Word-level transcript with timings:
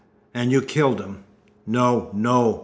"And 0.33 0.51
you 0.51 0.63
killed 0.63 0.99
him?" 0.99 1.25
"No! 1.67 2.09
No! 2.11 2.59